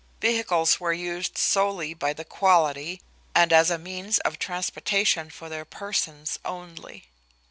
Vehicles 0.19 0.79
were 0.79 0.91
used 0.93 1.37
solely 1.37 1.93
by 1.93 2.11
the 2.11 2.25
quality 2.25 3.03
and 3.35 3.53
as 3.53 3.69
a 3.69 3.77
means 3.77 4.17
of 4.21 4.39
transportation 4.39 5.29
for 5.29 5.47
their 5.47 5.63
persons 5.63 6.39
only. 6.43 7.05